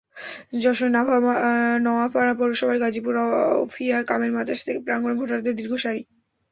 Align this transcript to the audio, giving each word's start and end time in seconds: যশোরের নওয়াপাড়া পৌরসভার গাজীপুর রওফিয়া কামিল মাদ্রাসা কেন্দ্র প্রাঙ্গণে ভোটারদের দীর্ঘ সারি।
যশোরের 0.55 0.93
নওয়াপাড়া 1.85 2.33
পৌরসভার 2.39 2.77
গাজীপুর 2.83 3.13
রওফিয়া 3.17 3.97
কামিল 4.09 4.31
মাদ্রাসা 4.35 4.63
কেন্দ্র 4.65 4.85
প্রাঙ্গণে 4.87 5.15
ভোটারদের 5.19 5.57
দীর্ঘ 5.59 5.73
সারি। 5.83 6.01